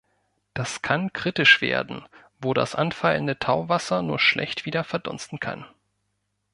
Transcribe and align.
Das 0.55 0.81
kann 0.81 1.13
kritisch 1.13 1.61
werden, 1.61 2.07
wo 2.41 2.55
das 2.55 2.73
anfallende 2.73 3.37
Tauwasser 3.37 4.01
nur 4.01 4.17
schlecht 4.17 4.65
wieder 4.65 4.83
verdunsten 4.83 5.39
kann. 5.39 5.63